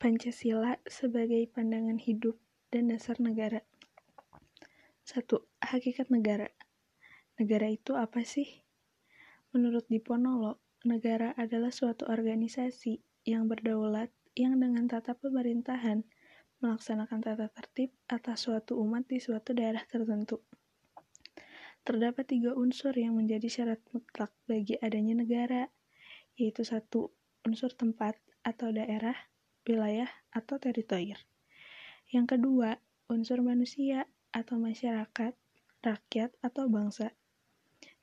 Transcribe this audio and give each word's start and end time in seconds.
Pancasila 0.00 0.80
sebagai 0.88 1.44
pandangan 1.52 2.00
hidup 2.00 2.40
dan 2.72 2.88
dasar 2.88 3.20
negara. 3.20 3.60
1. 5.04 5.28
Hakikat 5.60 6.08
negara. 6.08 6.48
Negara 7.36 7.68
itu 7.68 7.92
apa 8.00 8.24
sih? 8.24 8.64
Menurut 9.52 9.84
Diponolo, 9.92 10.56
negara 10.88 11.36
adalah 11.36 11.68
suatu 11.68 12.08
organisasi 12.08 12.96
yang 13.28 13.44
berdaulat 13.44 14.08
yang 14.32 14.56
dengan 14.56 14.88
tata 14.88 15.12
pemerintahan 15.12 16.08
melaksanakan 16.64 17.20
tata 17.20 17.52
tertib 17.52 17.92
atas 18.08 18.48
suatu 18.48 18.80
umat 18.80 19.04
di 19.04 19.20
suatu 19.20 19.52
daerah 19.52 19.84
tertentu. 19.84 20.40
Terdapat 21.84 22.24
tiga 22.24 22.56
unsur 22.56 22.96
yang 22.96 23.20
menjadi 23.20 23.52
syarat 23.52 23.84
mutlak 23.92 24.32
bagi 24.48 24.80
adanya 24.80 25.20
negara, 25.20 25.68
yaitu 26.40 26.64
satu 26.64 27.12
unsur 27.44 27.76
tempat 27.76 28.16
atau 28.40 28.72
daerah, 28.72 29.28
wilayah, 29.66 30.08
atau 30.30 30.56
teritorial. 30.56 31.18
Yang 32.10 32.38
kedua, 32.38 32.78
unsur 33.10 33.42
manusia 33.42 34.06
atau 34.30 34.58
masyarakat, 34.58 35.34
rakyat, 35.82 36.30
atau 36.42 36.66
bangsa. 36.70 37.14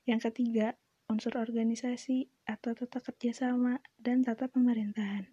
Yang 0.04 0.32
ketiga, 0.32 0.76
unsur 1.08 1.36
organisasi 1.40 2.28
atau 2.44 2.76
tata 2.76 3.00
kerjasama 3.00 3.80
dan 3.96 4.20
tata 4.24 4.48
pemerintahan. 4.48 5.28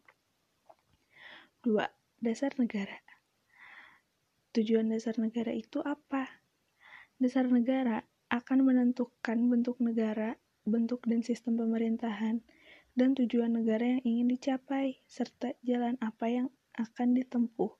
2. 1.63 1.71
Dasar 2.23 2.55
negara 2.55 3.05
Tujuan 4.55 4.87
dasar 4.87 5.19
negara 5.19 5.51
itu 5.51 5.83
apa? 5.83 6.45
Dasar 7.19 7.51
negara 7.51 8.07
akan 8.31 8.63
menentukan 8.63 9.35
bentuk 9.51 9.83
negara, 9.83 10.39
bentuk 10.63 11.03
dan 11.03 11.27
sistem 11.27 11.59
pemerintahan, 11.59 12.39
dan 12.95 13.11
tujuan 13.13 13.51
negara 13.51 13.99
yang 13.99 14.01
ingin 14.07 14.27
dicapai, 14.31 15.03
serta 15.05 15.51
jalan 15.67 15.99
apa 15.99 16.31
yang 16.31 16.47
akan 16.79 17.15
ditempuh 17.15 17.75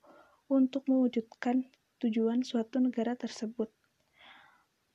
untuk 0.52 0.84
mewujudkan 0.86 1.66
tujuan 1.98 2.44
suatu 2.44 2.78
negara 2.78 3.16
tersebut. 3.16 3.72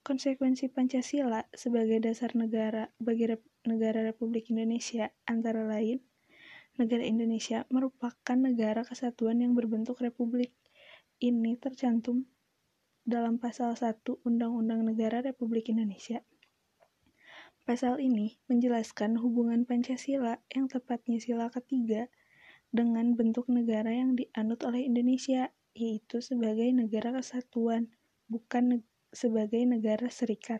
Konsekuensi 0.01 0.69
Pancasila 0.69 1.45
sebagai 1.53 2.01
dasar 2.01 2.33
negara 2.33 2.89
bagi 2.97 3.29
Rep 3.29 3.41
negara 3.65 4.01
Republik 4.01 4.49
Indonesia 4.49 5.13
antara 5.29 5.61
lain, 5.65 6.01
negara 6.77 7.05
Indonesia 7.05 7.69
merupakan 7.69 8.37
negara 8.37 8.81
kesatuan 8.81 9.41
yang 9.41 9.53
berbentuk 9.53 10.01
republik. 10.01 10.53
Ini 11.21 11.61
tercantum 11.61 12.25
dalam 13.05 13.37
pasal 13.37 13.77
1 13.77 14.01
Undang-Undang 14.25 14.89
Negara 14.89 15.21
Republik 15.21 15.69
Indonesia. 15.69 16.25
Pasal 17.71 18.03
ini 18.03 18.35
menjelaskan 18.51 19.15
hubungan 19.15 19.63
Pancasila 19.63 20.43
yang 20.51 20.67
tepatnya 20.67 21.23
sila 21.23 21.47
ketiga 21.47 22.11
dengan 22.67 23.15
bentuk 23.15 23.47
negara 23.47 23.95
yang 23.95 24.19
dianut 24.19 24.59
oleh 24.67 24.83
Indonesia, 24.83 25.55
yaitu 25.71 26.19
sebagai 26.19 26.67
negara 26.75 27.15
kesatuan, 27.15 27.87
bukan 28.27 28.63
ne 28.67 28.77
sebagai 29.15 29.63
negara 29.63 30.11
serikat. 30.11 30.59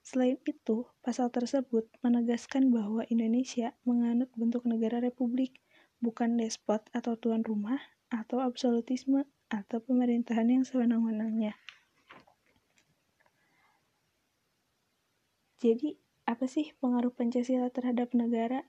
Selain 0.00 0.40
itu, 0.48 0.88
pasal 1.04 1.28
tersebut 1.28 1.84
menegaskan 2.00 2.72
bahwa 2.72 3.04
Indonesia 3.12 3.76
menganut 3.84 4.32
bentuk 4.32 4.64
negara 4.64 5.04
republik, 5.04 5.60
bukan 6.00 6.40
despot 6.40 6.80
atau 6.96 7.12
tuan 7.12 7.44
rumah, 7.44 7.76
atau 8.08 8.40
absolutisme, 8.40 9.28
atau 9.52 9.84
pemerintahan 9.84 10.48
yang 10.48 10.64
sewenang-wenangnya. 10.64 11.52
Jadi, 15.60 16.00
apa 16.22 16.46
sih 16.46 16.70
pengaruh 16.78 17.10
Pancasila 17.10 17.66
terhadap 17.74 18.14
negara? 18.14 18.62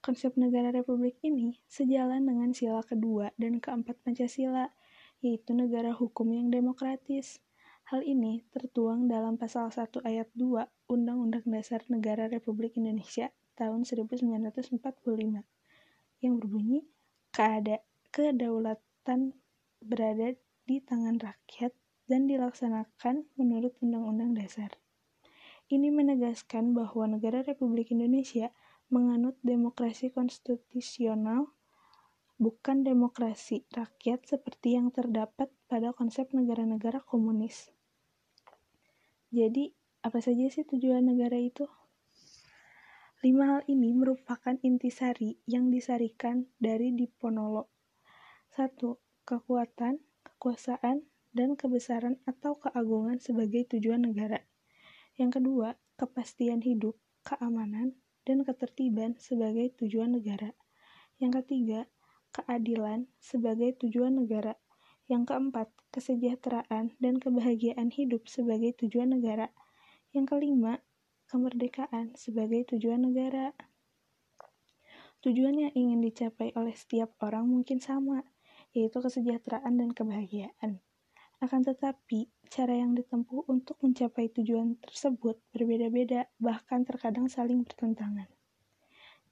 Konsep 0.00 0.38
negara 0.40 0.72
republik 0.72 1.20
ini 1.20 1.60
sejalan 1.68 2.24
dengan 2.24 2.56
sila 2.56 2.80
kedua 2.80 3.34
dan 3.36 3.60
keempat 3.60 4.00
Pancasila, 4.00 4.72
yaitu 5.20 5.52
negara 5.52 5.92
hukum 5.92 6.30
yang 6.32 6.48
demokratis. 6.48 7.44
Hal 7.90 8.06
ini 8.06 8.46
tertuang 8.54 9.10
dalam 9.10 9.34
pasal 9.34 9.68
1 9.68 10.06
ayat 10.06 10.30
2 10.38 10.62
Undang-Undang 10.88 11.42
Dasar 11.50 11.82
Negara 11.90 12.30
Republik 12.30 12.78
Indonesia 12.78 13.34
tahun 13.58 13.82
1945 13.82 14.78
yang 16.22 16.34
berbunyi 16.38 16.86
keada 17.34 17.82
kedaulatan 18.14 19.34
berada 19.82 20.38
di 20.70 20.78
tangan 20.80 21.18
rakyat 21.18 21.74
dan 22.06 22.30
dilaksanakan 22.30 23.26
menurut 23.34 23.74
Undang-Undang 23.82 24.38
Dasar. 24.38 24.70
Ini 25.70 25.94
menegaskan 25.94 26.74
bahwa 26.74 27.06
negara 27.06 27.46
Republik 27.46 27.94
Indonesia 27.94 28.50
menganut 28.90 29.38
demokrasi 29.46 30.10
konstitusional, 30.10 31.54
bukan 32.42 32.82
demokrasi 32.82 33.62
rakyat 33.70 34.26
seperti 34.26 34.74
yang 34.74 34.90
terdapat 34.90 35.46
pada 35.70 35.94
konsep 35.94 36.26
negara-negara 36.34 36.98
komunis. 37.06 37.70
Jadi, 39.30 39.70
apa 40.02 40.18
saja 40.18 40.50
sih 40.50 40.66
tujuan 40.66 41.06
negara 41.06 41.38
itu? 41.38 41.70
Lima 43.22 43.54
hal 43.54 43.62
ini 43.70 43.94
merupakan 43.94 44.58
intisari 44.66 45.38
yang 45.46 45.70
disarikan 45.70 46.50
dari 46.58 46.90
Diponolo. 46.90 47.70
Satu, 48.50 48.98
kekuatan, 49.22 50.02
kekuasaan, 50.26 51.06
dan 51.30 51.54
kebesaran 51.54 52.18
atau 52.26 52.58
keagungan 52.58 53.22
sebagai 53.22 53.70
tujuan 53.70 54.02
negara. 54.02 54.49
Yang 55.20 55.36
kedua, 55.36 55.76
kepastian 56.00 56.64
hidup, 56.64 56.96
keamanan, 57.28 57.92
dan 58.24 58.40
ketertiban 58.40 59.20
sebagai 59.20 59.68
tujuan 59.76 60.16
negara. 60.16 60.56
Yang 61.20 61.44
ketiga, 61.44 61.84
keadilan 62.32 63.04
sebagai 63.20 63.76
tujuan 63.84 64.16
negara. 64.16 64.56
Yang 65.12 65.28
keempat, 65.28 65.68
kesejahteraan 65.92 66.96
dan 66.96 67.20
kebahagiaan 67.20 67.92
hidup 67.92 68.32
sebagai 68.32 68.72
tujuan 68.80 69.12
negara. 69.12 69.52
Yang 70.16 70.32
kelima, 70.32 70.80
kemerdekaan 71.28 72.16
sebagai 72.16 72.72
tujuan 72.72 73.04
negara. 73.04 73.52
Tujuan 75.20 75.52
yang 75.68 75.72
ingin 75.76 76.00
dicapai 76.00 76.56
oleh 76.56 76.72
setiap 76.72 77.12
orang 77.20 77.44
mungkin 77.44 77.76
sama, 77.76 78.24
yaitu 78.72 79.04
kesejahteraan 79.04 79.76
dan 79.76 79.92
kebahagiaan. 79.92 80.80
Akan 81.40 81.64
tetapi, 81.64 82.28
cara 82.52 82.76
yang 82.76 82.92
ditempuh 82.92 83.48
untuk 83.48 83.80
mencapai 83.80 84.28
tujuan 84.28 84.76
tersebut 84.76 85.40
berbeda-beda, 85.56 86.28
bahkan 86.36 86.84
terkadang 86.84 87.32
saling 87.32 87.64
bertentangan. 87.64 88.28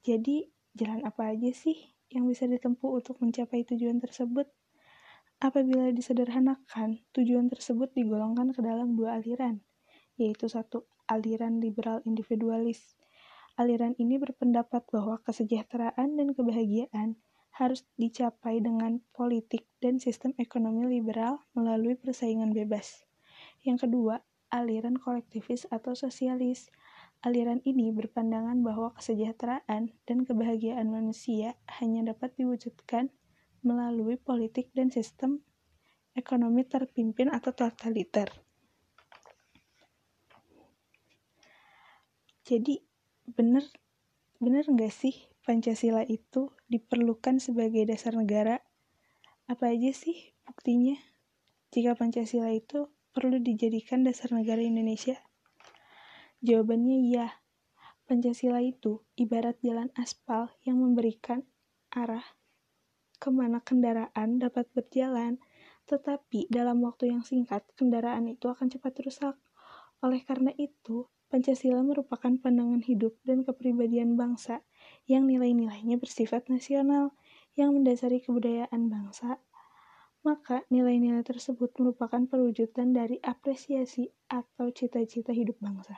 Jadi, 0.01 0.49
jalan 0.73 1.05
apa 1.05 1.29
aja 1.29 1.53
sih 1.53 1.77
yang 2.09 2.25
bisa 2.25 2.49
ditempuh 2.49 2.97
untuk 2.97 3.21
mencapai 3.21 3.61
tujuan 3.61 4.01
tersebut? 4.01 4.49
Apabila 5.37 5.93
disederhanakan, 5.93 6.99
tujuan 7.13 7.45
tersebut 7.45 7.93
digolongkan 7.93 8.57
ke 8.57 8.59
dalam 8.65 8.97
dua 8.97 9.21
aliran, 9.21 9.61
yaitu 10.17 10.49
satu 10.49 10.89
aliran 11.05 11.61
liberal 11.61 12.01
individualis. 12.09 12.97
Aliran 13.53 13.93
ini 14.01 14.17
berpendapat 14.17 14.81
bahwa 14.89 15.21
kesejahteraan 15.21 16.17
dan 16.17 16.33
kebahagiaan 16.33 17.21
harus 17.59 17.83
dicapai 17.99 18.63
dengan 18.63 19.03
politik 19.11 19.67
dan 19.83 19.99
sistem 19.99 20.31
ekonomi 20.39 20.87
liberal 20.87 21.43
melalui 21.51 21.99
persaingan 21.99 22.55
bebas. 22.55 23.03
Yang 23.67 23.83
kedua, 23.83 24.23
aliran 24.47 24.95
kolektivis 24.95 25.67
atau 25.67 25.91
sosialis. 25.91 26.71
Aliran 27.19 27.59
ini 27.67 27.91
berpandangan 27.91 28.63
bahwa 28.63 28.95
kesejahteraan 28.95 29.91
dan 30.07 30.17
kebahagiaan 30.23 30.87
manusia 30.87 31.59
hanya 31.83 32.15
dapat 32.15 32.31
diwujudkan 32.39 33.11
melalui 33.59 34.15
politik 34.15 34.71
dan 34.71 34.87
sistem 34.87 35.43
ekonomi 36.15 36.63
terpimpin 36.63 37.27
atau 37.27 37.51
totaliter. 37.51 38.31
Jadi, 42.47 42.79
benar 43.35 43.67
benar 44.39 44.63
nggak 44.63 44.95
sih 44.95 45.27
Pancasila 45.49 46.05
itu 46.05 46.53
diperlukan 46.69 47.41
sebagai 47.41 47.81
dasar 47.89 48.13
negara. 48.13 48.61
Apa 49.49 49.73
aja 49.73 49.89
sih 49.97 50.37
buktinya 50.45 50.93
jika 51.73 51.97
Pancasila 51.97 52.53
itu 52.53 52.93
perlu 53.09 53.41
dijadikan 53.41 54.05
dasar 54.05 54.29
negara 54.29 54.61
Indonesia? 54.61 55.17
Jawabannya 56.45 57.01
iya. 57.01 57.41
Pancasila 58.05 58.61
itu 58.61 59.01
ibarat 59.17 59.57
jalan 59.65 59.89
aspal 59.97 60.53
yang 60.69 60.85
memberikan 60.85 61.41
arah 61.89 62.37
ke 63.17 63.33
mana 63.33 63.57
kendaraan 63.65 64.37
dapat 64.37 64.69
berjalan, 64.77 65.41
tetapi 65.89 66.45
dalam 66.53 66.77
waktu 66.85 67.09
yang 67.09 67.25
singkat 67.25 67.65
kendaraan 67.73 68.29
itu 68.29 68.53
akan 68.53 68.69
cepat 68.69 69.01
rusak. 69.01 69.33
Oleh 70.05 70.21
karena 70.21 70.53
itu, 70.61 71.09
Pancasila 71.25 71.81
merupakan 71.81 72.37
pandangan 72.37 72.85
hidup 72.85 73.17
dan 73.25 73.41
kepribadian 73.41 74.13
bangsa 74.13 74.61
yang 75.09 75.25
nilai-nilainya 75.25 75.97
bersifat 75.97 76.45
nasional, 76.53 77.17
yang 77.57 77.73
mendasari 77.73 78.21
kebudayaan 78.21 78.93
bangsa, 78.93 79.41
maka 80.21 80.61
nilai-nilai 80.69 81.25
tersebut 81.25 81.73
merupakan 81.81 82.21
perwujudan 82.29 82.93
dari 82.93 83.17
apresiasi 83.25 84.13
atau 84.29 84.69
cita-cita 84.69 85.33
hidup 85.33 85.57
bangsa. 85.57 85.97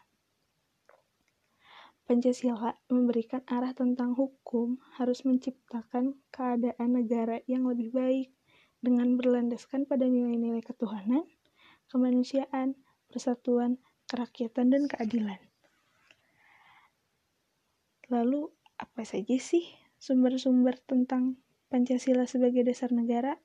Pancasila 2.08 2.76
memberikan 2.88 3.44
arah 3.48 3.76
tentang 3.76 4.16
hukum 4.16 4.80
harus 5.00 5.28
menciptakan 5.28 6.16
keadaan 6.32 6.90
negara 6.96 7.44
yang 7.52 7.68
lebih 7.68 7.92
baik 7.92 8.32
dengan 8.80 9.16
berlandaskan 9.20 9.86
pada 9.86 10.08
nilai-nilai 10.08 10.64
ketuhanan, 10.64 11.28
kemanusiaan, 11.92 12.80
persatuan, 13.12 13.80
kerakyatan, 14.10 14.74
dan 14.74 14.84
keadilan. 14.90 15.40
Lalu, 18.12 18.52
apa 18.82 19.06
saja 19.06 19.38
sih 19.38 19.70
sumber-sumber 20.02 20.82
tentang 20.82 21.38
Pancasila 21.70 22.26
sebagai 22.26 22.66
dasar 22.66 22.90
negara? 22.90 23.38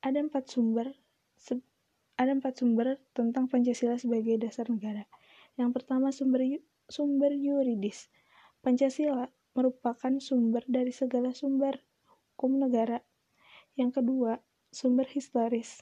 Ada 0.00 0.22
empat 0.22 0.46
sumber 0.48 0.94
ada 2.20 2.36
empat 2.36 2.60
sumber 2.60 3.00
tentang 3.16 3.48
Pancasila 3.48 3.96
sebagai 3.96 4.36
dasar 4.36 4.68
negara. 4.68 5.08
Yang 5.56 5.80
pertama 5.80 6.12
sumber 6.12 6.44
sumber 6.84 7.32
yuridis. 7.32 8.12
Pancasila 8.60 9.32
merupakan 9.56 10.20
sumber 10.20 10.60
dari 10.68 10.92
segala 10.92 11.32
sumber 11.32 11.80
hukum 12.36 12.60
negara. 12.60 13.00
Yang 13.72 14.04
kedua, 14.04 14.36
sumber 14.68 15.08
historis. 15.08 15.80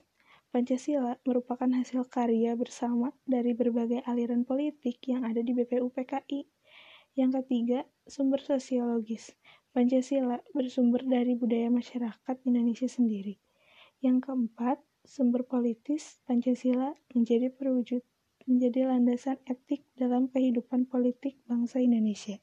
Pancasila 0.55 1.19
merupakan 1.27 1.67
hasil 1.75 2.07
karya 2.07 2.55
bersama 2.55 3.11
dari 3.27 3.53
berbagai 3.53 4.07
aliran 4.07 4.47
politik 4.47 5.03
yang 5.11 5.27
ada 5.27 5.43
di 5.43 5.53
BPU 5.53 5.91
PKI. 5.91 6.58
Yang 7.19 7.43
ketiga, 7.43 7.83
sumber 8.07 8.39
sosiologis. 8.39 9.35
Pancasila 9.75 10.39
bersumber 10.55 11.03
dari 11.03 11.35
budaya 11.35 11.67
masyarakat 11.67 12.37
Indonesia 12.47 12.87
sendiri. 12.87 13.43
Yang 13.99 14.31
keempat, 14.31 14.79
sumber 15.03 15.43
politis 15.43 16.23
Pancasila 16.31 16.95
menjadi 17.11 17.51
perwujud 17.51 18.07
menjadi 18.47 18.89
landasan 18.89 19.37
etik 19.45 19.83
dalam 19.99 20.31
kehidupan 20.31 20.87
politik 20.87 21.43
bangsa 21.45 21.83
Indonesia. 21.83 22.39